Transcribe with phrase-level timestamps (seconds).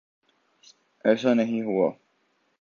[1.05, 1.89] ایسا نہیں ہوا۔